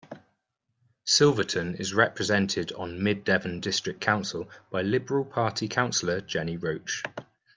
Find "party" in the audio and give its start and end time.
5.23-5.67